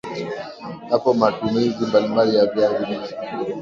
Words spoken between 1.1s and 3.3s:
ma tumizi mbalimbali ya viazi lishe